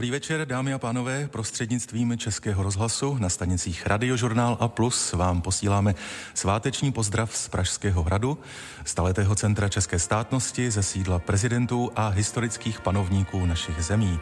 [0.00, 1.28] Dobrý večer, dámy a pánové.
[1.28, 5.94] Prostřednictvím Českého rozhlasu na stanicích Radiožurnál a Plus vám posíláme
[6.34, 8.38] sváteční pozdrav z Pražského hradu,
[8.84, 14.20] staletého centra české státnosti, ze sídla prezidentů a historických panovníků našich zemí.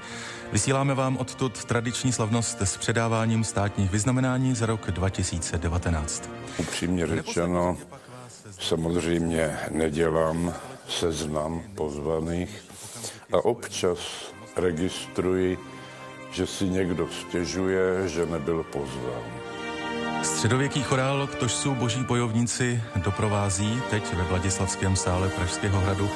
[0.53, 6.31] Vysíláme vám odtud tradiční slavnost s předáváním státních vyznamenání za rok 2019.
[6.59, 7.77] Upřímně řečeno,
[8.61, 10.55] samozřejmě nedělám
[10.89, 12.65] seznam pozvaných
[13.33, 13.99] a občas
[14.59, 15.59] registruji,
[16.31, 19.23] že si někdo stěžuje, že nebyl pozván.
[20.23, 26.11] Středověký chorál jsou boží bojovníci doprovází teď ve Vladislavském sále Pražského hradu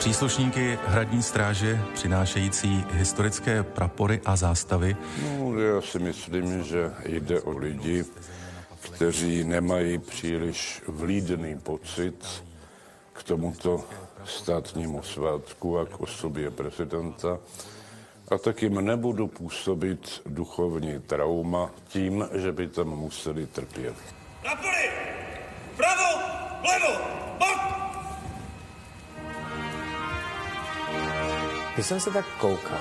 [0.00, 4.96] Příslušníky hradní stráže přinášející historické prapory a zástavy.
[5.22, 8.04] No, já si myslím, že jde o lidi,
[8.80, 12.44] kteří nemají příliš vlídný pocit
[13.12, 13.84] k tomuto
[14.24, 17.38] státnímu svátku a k osobě prezidenta.
[18.30, 23.94] A tak jim nebudu působit duchovní trauma tím, že by tam museli trpět.
[24.44, 24.90] Na poli!
[25.76, 26.20] Pravo!
[26.62, 27.04] Vlevo!
[27.38, 27.60] Bok!
[31.74, 32.78] Když jsem se tak koukal,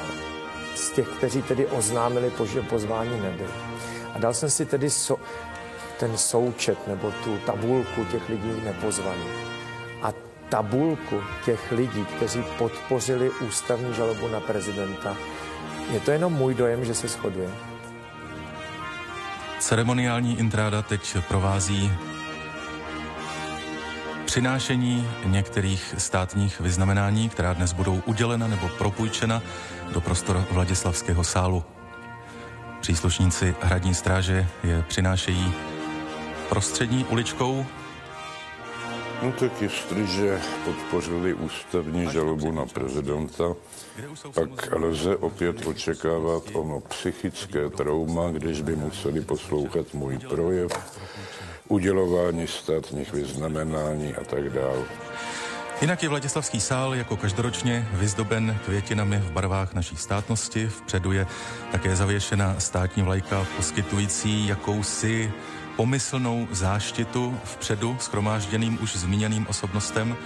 [0.76, 3.52] z těch, kteří tedy oznámili, že pozvání nebyli,
[4.14, 5.24] a dal jsem si tedy so,
[6.00, 9.59] ten součet nebo tu tabulku těch lidí nepozvaných.
[10.50, 15.16] Tabulku těch lidí, kteří podpořili ústavní žalobu na prezidenta,
[15.92, 17.50] je to jenom můj dojem, že se shoduje.
[19.60, 21.92] Ceremoniální intráda teď provází
[24.26, 29.42] přinášení některých státních vyznamenání, která dnes budou udělena nebo propůjčena
[29.94, 31.64] do prostor Vladislavského sálu.
[32.80, 35.54] Příslušníci hradní stráže je přinášejí
[36.50, 37.66] prostřední uličkou
[39.22, 43.44] No tak jestliže podpořili ústavní žalobu na prezidenta,
[44.34, 50.72] pak lze opět očekávat ono psychické trauma, když by museli poslouchat můj projev,
[51.68, 54.84] udělování státních vyznamenání a tak dále.
[55.82, 60.68] Jinak je Vladislavský sál jako každoročně vyzdoben květinami v barvách naší státnosti.
[60.68, 61.28] Vpředu je
[61.72, 65.32] také zavěšena státní vlajka poskytující jakousi
[65.80, 70.18] pomyslnou záštitu vpředu schromážděným už zmíněným osobnostem.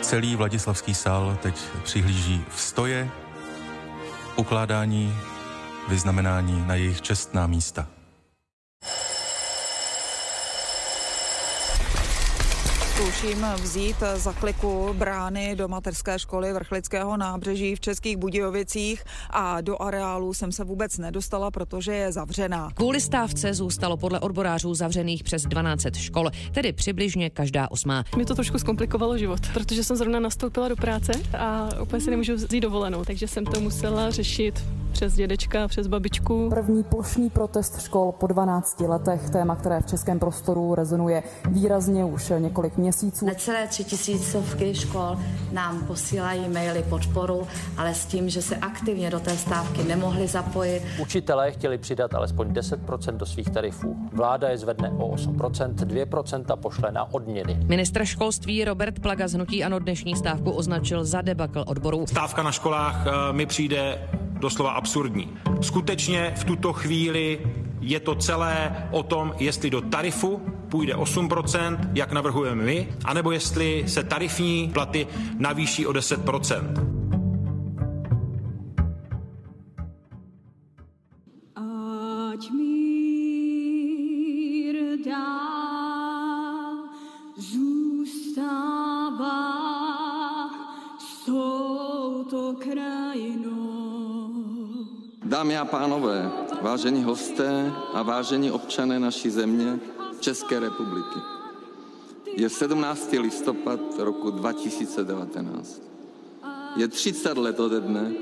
[0.00, 3.10] Celý Vladislavský sál teď přihlíží v stoje
[4.36, 5.14] ukládání
[5.88, 7.86] vyznamenání na jejich čestná místa.
[13.00, 19.82] Zkouším vzít za kliku brány do mateřské školy Vrchlického nábřeží v Českých Budějovicích a do
[19.82, 22.70] areálu jsem se vůbec nedostala, protože je zavřená.
[22.74, 28.04] Kvůli stávce zůstalo podle odborářů zavřených přes 12 škol, tedy přibližně každá osmá.
[28.16, 32.34] Mi to trošku zkomplikovalo život, protože jsem zrovna nastoupila do práce a úplně si nemůžu
[32.34, 36.48] vzít dovolenou, takže jsem to musela řešit přes dědečka, přes babičku.
[36.50, 42.32] První plošný protest škol po 12 letech, téma, které v českém prostoru rezonuje výrazně už
[42.38, 43.26] několik měsíců.
[43.26, 45.16] Necelé tři tisícovky škol
[45.52, 50.82] nám posílají maily podporu, ale s tím, že se aktivně do té stávky nemohli zapojit.
[51.00, 53.96] Učitelé chtěli přidat alespoň 10% do svých tarifů.
[54.12, 57.58] Vláda je zvedne o 8%, 2% pošle na odměny.
[57.66, 62.06] Ministr školství Robert Plaga z Hnutí Ano dnešní stávku označil za debakl odborů.
[62.06, 64.08] Stávka na školách eh, mi přijde
[64.40, 65.28] doslova absurdní.
[65.60, 67.40] Skutečně v tuto chvíli
[67.80, 73.84] je to celé o tom, jestli do tarifu půjde 8%, jak navrhujeme my, anebo jestli
[73.86, 75.06] se tarifní platy
[75.38, 77.09] navýší o 10%.
[95.40, 99.80] Dámy a pánové, vážení hosté a vážení občané naší země,
[100.20, 101.18] České republiky.
[102.36, 103.12] Je 17.
[103.12, 105.82] listopad roku 2019.
[106.76, 108.12] Je 30 let ode dne,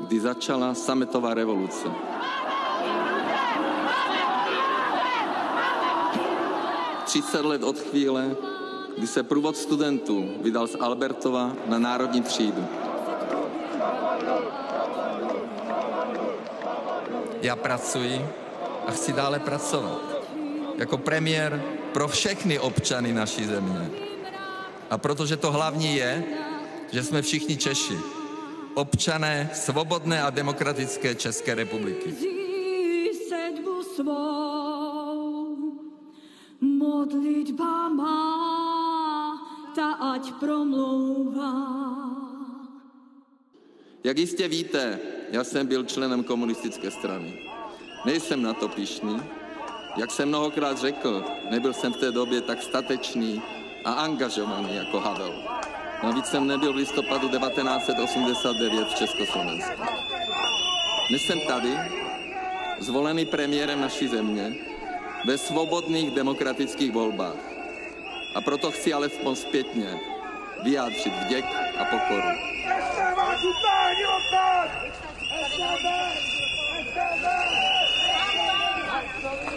[0.00, 1.88] kdy začala sametová revoluce.
[7.04, 8.36] Třicet let od chvíle,
[8.98, 12.64] kdy se průvod studentů vydal z Albertova na národní třídu.
[17.42, 18.26] Já pracuji
[18.86, 20.00] a chci dále pracovat.
[20.76, 23.90] Jako premiér pro všechny občany naší země.
[24.90, 26.24] A protože to hlavní je,
[26.92, 27.98] že jsme všichni Češi.
[28.74, 32.14] Občané svobodné a demokratické České republiky.
[33.96, 35.56] svou
[36.60, 38.22] modlitba má,
[39.74, 41.80] ta ať promlouvá.
[44.04, 44.98] Jak jistě víte,
[45.30, 47.32] já jsem byl členem komunistické strany.
[48.04, 49.22] Nejsem na to pišný.
[49.96, 53.42] Jak jsem mnohokrát řekl, nebyl jsem v té době tak statečný
[53.84, 55.42] a angažovaný jako Havel.
[56.02, 59.82] Navíc jsem nebyl v listopadu 1989 v Československu.
[61.08, 61.78] Dnes jsem tady,
[62.78, 64.54] zvolený premiérem naší země,
[65.26, 67.36] ve svobodných demokratických volbách.
[68.34, 70.00] A proto chci alespoň zpětně
[70.62, 71.44] vyjádřit vděk
[71.78, 72.28] a pokoru.
[75.50, 75.90] Let's go,
[76.76, 76.92] Let's
[79.22, 79.49] go,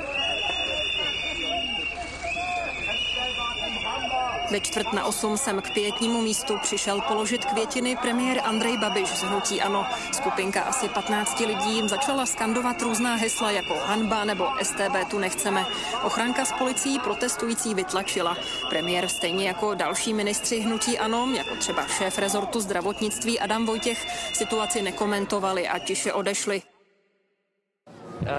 [4.53, 9.23] Ve čtvrt na osm jsem k pětnímu místu přišel položit květiny premiér Andrej Babiš z
[9.23, 9.85] Hnutí Ano.
[10.11, 15.65] Skupinka asi 15 lidí jim začala skandovat různá hesla jako hanba nebo STB tu nechceme.
[16.03, 18.37] Ochranka s policií protestující vytlačila.
[18.69, 24.81] Premiér stejně jako další ministři Hnutí Ano, jako třeba šéf rezortu zdravotnictví Adam Vojtěch, situaci
[24.81, 26.72] nekomentovali a tiše odešli.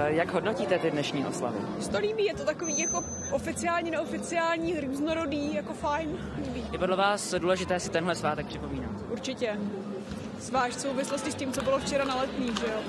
[0.06, 1.58] Jak hodnotíte ty dnešní oslavy?
[1.76, 6.18] Mně to líbí, je to takový jako oficiální, neoficiální, různorodý, jako fajn.
[6.44, 6.66] Líbí.
[6.72, 8.90] Je podle vás důležité si tenhle svátek připomínat?
[9.10, 9.60] Určitě.
[10.40, 12.80] Zvlášť v souvislosti s tím, co bylo včera na letní, že jo?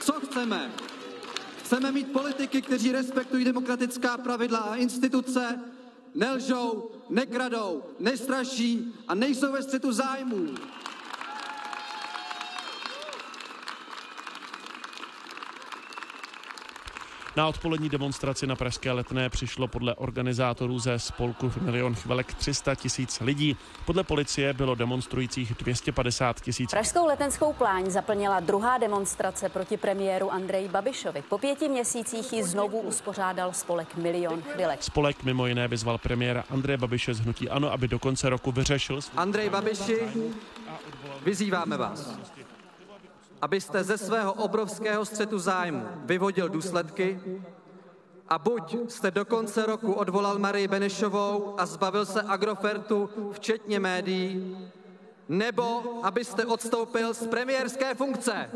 [0.00, 0.70] Co chceme?
[1.58, 5.60] Chceme mít politiky, kteří respektují demokratická pravidla a instituce,
[6.14, 10.46] nelžou, nekradou, nestraší a nejsou ve střetu zájmů.
[17.36, 23.20] Na odpolední demonstraci na Pražské letné přišlo podle organizátorů ze spolku Milion chvelek 300 tisíc
[23.20, 23.56] lidí.
[23.84, 26.70] Podle policie bylo demonstrujících 250 tisíc.
[26.70, 31.22] Pražskou letenskou pláň zaplnila druhá demonstrace proti premiéru Andreji Babišovi.
[31.28, 34.82] Po pěti měsících ji znovu uspořádal spolek Milion chvilek.
[34.82, 39.00] Spolek mimo jiné vyzval premiéra Andreje Babiše z Hnutí Ano, aby do konce roku vyřešil...
[39.16, 40.00] Andrej Babiši,
[41.24, 42.18] vyzýváme vás
[43.42, 47.20] abyste ze svého obrovského střetu zájmu vyvodil důsledky
[48.28, 54.58] a buď jste do konce roku odvolal Marii Benešovou a zbavil se Agrofertu, včetně médií,
[55.28, 58.50] nebo abyste odstoupil z premiérské funkce.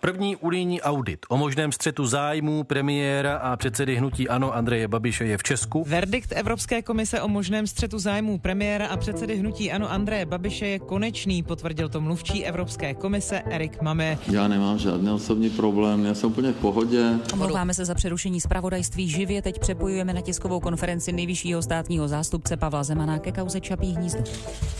[0.00, 5.38] První unijní audit o možném střetu zájmů premiéra a předsedy hnutí Ano Andreje Babiše je
[5.38, 5.84] v Česku.
[5.88, 10.78] Verdikt Evropské komise o možném střetu zájmů premiéra a předsedy hnutí Ano Andreje Babiše je
[10.78, 14.18] konečný, potvrdil to mluvčí Evropské komise Erik Mame.
[14.32, 17.18] Já nemám žádný osobní problém, já jsem úplně v pohodě.
[17.32, 19.42] Omlouváme se za přerušení zpravodajství živě.
[19.42, 24.20] Teď přepojujeme na tiskovou konferenci nejvyššího státního zástupce Pavla Zemana ke kauze Čapí hnízdo.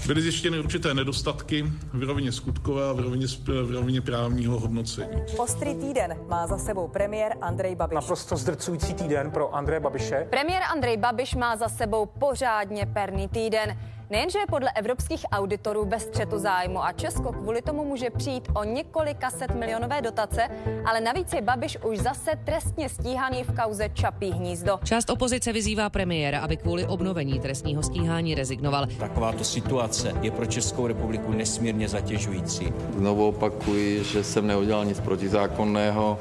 [0.06, 5.09] Byly zjištěny určité nedostatky v rovině skutkové a v rovině, v rovině právního hodnocení.
[5.38, 7.94] Ostrý týden má za sebou premiér Andrej Babiš.
[7.94, 10.26] Naprosto zdrcující týden pro Andreje Babiše.
[10.30, 13.78] Premiér Andrej Babiš má za sebou pořádně perný týden.
[14.10, 18.64] Nejenže je podle evropských auditorů ve střetu zájmu a Česko kvůli tomu může přijít o
[18.64, 20.48] několika set milionové dotace,
[20.84, 24.78] ale navíc je Babiš už zase trestně stíhaný v kauze Čapí hnízdo.
[24.84, 28.86] Část opozice vyzývá premiéra, aby kvůli obnovení trestního stíhání rezignoval.
[28.98, 32.72] Takováto situace je pro Českou republiku nesmírně zatěžující.
[32.96, 36.18] Znovu opakuji, že jsem neudělal nic protizákonného.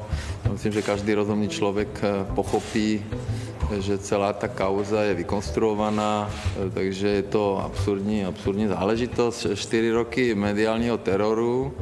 [0.52, 2.00] Myslím, že každý rozumný člověk
[2.34, 3.04] pochopí,
[3.78, 6.30] že celá ta kauza je vykonstruovaná,
[6.74, 9.46] takže je to absurdní, absurdní záležitost.
[9.54, 11.74] Čtyři roky mediálního teroru.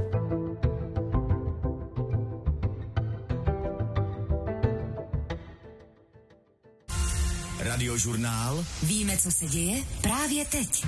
[7.60, 8.64] Radiožurnál.
[8.82, 10.84] Víme, co se děje právě teď.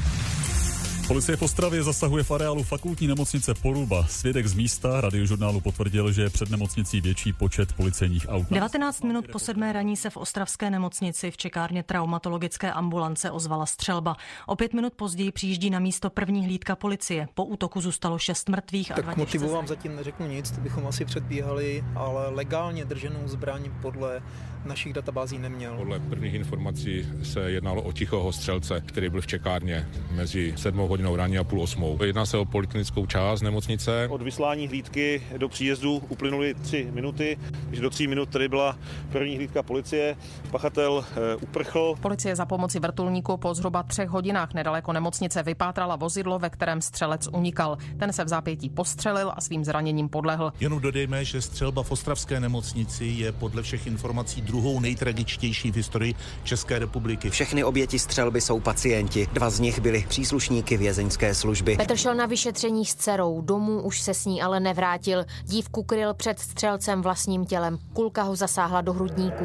[1.11, 4.07] Policie v Ostravě zasahuje v areálu fakultní nemocnice Poruba.
[4.07, 8.47] Svědek z místa radiožurnálu potvrdil, že je před nemocnicí větší počet policejních aut.
[8.51, 14.17] 19 minut po sedmé raní se v ostravské nemocnici v čekárně traumatologické ambulance ozvala střelba.
[14.47, 17.29] O pět minut později přijíždí na místo první hlídka policie.
[17.35, 21.05] Po útoku zůstalo šest mrtvých a Tak motivu vám zatím neřeknu nic, to bychom asi
[21.05, 24.23] předbíhali, ale legálně drženou zbraň podle
[24.65, 25.77] našich databází neměl.
[25.77, 31.17] Podle prvních informací se jednalo o tichého střelce, který byl v čekárně mezi 7 hodinou
[31.17, 31.99] ráně a půl osmou.
[32.05, 34.09] Jedná se o poliklinickou část nemocnice.
[34.11, 38.79] Od vyslání hlídky do příjezdu uplynuly tři minuty, takže do tří minut tady byla
[39.13, 40.17] první hlídka policie.
[40.51, 41.95] Pachatel e, uprchl.
[42.01, 47.29] Policie za pomoci vrtulníku po zhruba třech hodinách nedaleko nemocnice vypátrala vozidlo, ve kterém střelec
[47.33, 47.79] unikal.
[47.99, 50.53] Ten se v zápětí postřelil a svým zraněním podlehl.
[50.61, 56.15] Jenom dodejme, že střelba v Ostravské nemocnici je podle všech informací druhou nejtragičtější v historii
[56.45, 57.31] České republiky.
[57.31, 59.29] Všechny oběti střelby jsou pacienti.
[59.33, 61.77] Dva z nich byli příslušníky vězeňské služby.
[61.77, 63.41] Petr šel na vyšetření s dcerou.
[63.41, 65.25] Domů už se s ní ale nevrátil.
[65.45, 67.79] Dívku kryl před střelcem vlastním tělem.
[67.93, 69.45] Kulka ho zasáhla do hrudníku.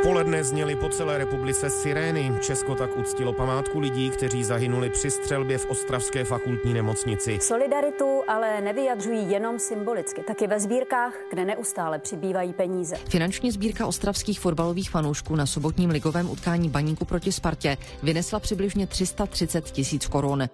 [0.00, 2.32] V poledne zněly po celé republice sirény.
[2.40, 7.38] Česko tak uctilo památku lidí, kteří zahynuli při střelbě v Ostravské fakultní nemocnici.
[7.40, 12.96] Solidaritu ale nevyjadřují jenom symbolicky, taky ve sbírkách, kde neustále přibývají peníze.
[13.08, 19.64] Finanční sbírka ostravských fotbalových fanoušků na sobotním ligovém utkání Baníku proti Spartě vynesla přibližně 330
[19.64, 20.48] tisíc korun.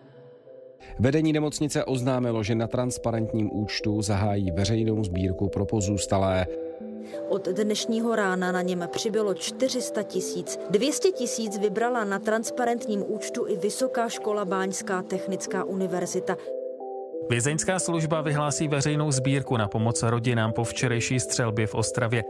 [0.99, 6.47] Vedení nemocnice oznámilo, že na transparentním účtu zahájí veřejnou sbírku pro pozůstalé.
[7.29, 10.59] Od dnešního rána na něm přibylo 400 tisíc.
[10.71, 16.37] 200 tisíc vybrala na transparentním účtu i Vysoká škola Báňská technická univerzita.
[17.31, 22.25] Vězeňská služba vyhlásí veřejnou sbírku na pomoc rodinám po včerejší střelbě v Ostravě.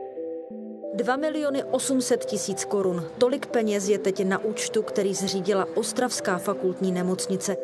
[0.95, 3.05] 2 miliony 800 tisíc korun.
[3.19, 7.57] Tolik peněz je teď na účtu, který zřídila Ostravská fakultní nemocnice.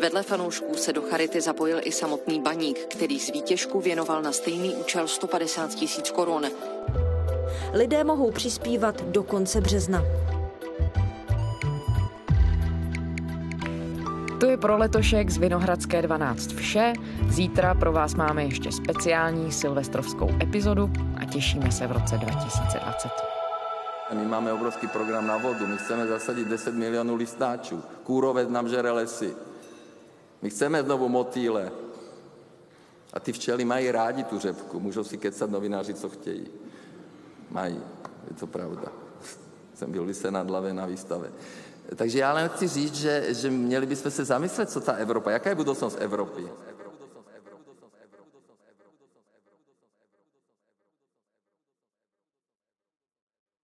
[0.00, 4.74] Vedle fanoušků se do charity zapojil i samotný baník, který z výtěžku věnoval na stejný
[4.74, 6.46] účel 150 tisíc korun.
[7.72, 10.02] Lidé mohou přispívat do konce března.
[14.40, 16.92] To je pro letošek z Vinohradské 12 vše.
[17.28, 23.08] Zítra pro vás máme ještě speciální silvestrovskou epizodu a těšíme se v roce 2020.
[24.12, 25.66] My máme obrovský program na vodu.
[25.66, 27.82] My chceme zasadit 10 milionů listáčů.
[28.02, 29.34] Kůrovec nám žere lesy.
[30.44, 31.72] My chceme znovu motýle.
[33.12, 34.80] A ty včely mají rádi tu řepku.
[34.80, 36.48] Můžou si kecat novináři, co chtějí.
[37.50, 37.80] Mají.
[38.28, 38.92] Je to pravda.
[39.74, 41.32] Jsem byl vysel nad hlavě na výstave.
[41.96, 45.48] Takže já len chci říct, že, že měli bychom se zamyslet, co ta Evropa, jaká
[45.48, 46.48] je budoucnost Evropy.